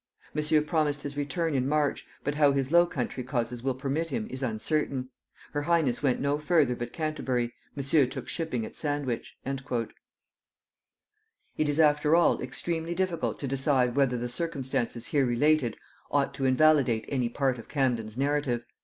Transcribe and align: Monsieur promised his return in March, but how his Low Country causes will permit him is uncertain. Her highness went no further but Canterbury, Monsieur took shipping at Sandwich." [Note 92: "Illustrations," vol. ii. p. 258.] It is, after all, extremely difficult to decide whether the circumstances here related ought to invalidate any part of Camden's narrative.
Monsieur 0.33 0.63
promised 0.63 1.03
his 1.03 1.15
return 1.15 1.53
in 1.53 1.69
March, 1.69 2.07
but 2.23 2.33
how 2.33 2.53
his 2.53 2.71
Low 2.71 2.87
Country 2.87 3.23
causes 3.23 3.61
will 3.61 3.75
permit 3.75 4.09
him 4.09 4.25
is 4.31 4.41
uncertain. 4.41 5.09
Her 5.53 5.61
highness 5.61 6.01
went 6.01 6.19
no 6.19 6.39
further 6.39 6.75
but 6.75 6.91
Canterbury, 6.91 7.53
Monsieur 7.75 8.07
took 8.07 8.27
shipping 8.27 8.65
at 8.65 8.75
Sandwich." 8.75 9.37
[Note 9.45 9.61
92: 9.69 9.75
"Illustrations," 9.75 9.93
vol. 11.53 11.61
ii. 11.61 11.65
p. 11.65 11.65
258.] 11.65 11.67
It 11.67 11.69
is, 11.69 11.79
after 11.79 12.15
all, 12.15 12.41
extremely 12.41 12.95
difficult 12.95 13.37
to 13.41 13.47
decide 13.47 13.95
whether 13.95 14.17
the 14.17 14.27
circumstances 14.27 15.05
here 15.09 15.25
related 15.27 15.77
ought 16.09 16.33
to 16.33 16.45
invalidate 16.45 17.05
any 17.07 17.29
part 17.29 17.59
of 17.59 17.69
Camden's 17.69 18.17
narrative. 18.17 18.65